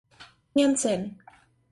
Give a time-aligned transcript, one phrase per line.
[0.55, 1.19] Hansen.